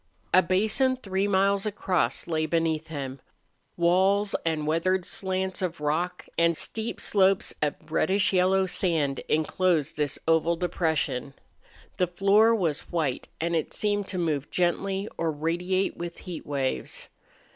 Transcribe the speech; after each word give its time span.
A 0.33 0.41
basin 0.41 0.97
three 0.97 1.27
miles 1.27 1.67
across 1.67 2.25
lay 2.25 2.47
beneath 2.47 2.87
him. 2.87 3.19
Walls 3.77 4.33
and 4.43 4.65
weathered 4.65 5.05
slants 5.05 5.61
of 5.61 5.79
rock 5.79 6.25
and 6.39 6.57
steep 6.57 6.99
slopes 6.99 7.53
of 7.61 7.75
reddish 7.91 8.33
yellow 8.33 8.65
sand 8.65 9.19
inclosed 9.29 9.97
this 9.97 10.17
oval 10.27 10.55
depression. 10.55 11.35
The 11.97 12.07
floor 12.07 12.55
was 12.55 12.89
white, 12.91 13.27
and 13.39 13.55
it 13.55 13.73
seemed 13.75 14.07
to 14.07 14.17
move 14.17 14.49
gently 14.49 15.07
or 15.19 15.29
radiate 15.31 15.95
with 15.97 16.17
heat 16.21 16.47
waves. 16.47 17.09